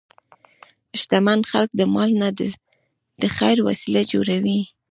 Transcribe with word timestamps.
شتمن 0.99 1.39
خلک 1.51 1.71
د 1.75 1.81
مال 1.93 2.11
نه 2.21 2.29
د 3.21 3.23
خیر 3.37 3.57
وسیله 3.67 4.01
جوړوي. 4.11 4.59